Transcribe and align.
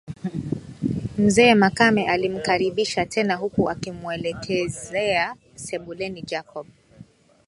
Mzee 1.17 1.53
Makame 1.55 2.09
alimkaribisha 2.09 3.05
tena 3.05 3.35
huku 3.35 3.69
akimuelekezea 3.69 5.35
sebuleni 5.55 6.21
Jacob 6.21 6.67